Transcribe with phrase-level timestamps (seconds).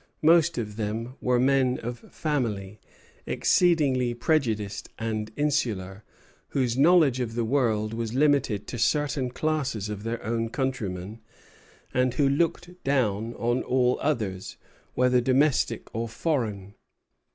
[0.23, 2.79] Most of them were men of family,
[3.27, 6.03] exceedingly prejudiced and insular,
[6.49, 11.21] whose knowledge of the world was limited to certain classes of their own countrymen,
[11.93, 14.57] and who looked down on all others,
[14.95, 16.73] whether domestic or foreign.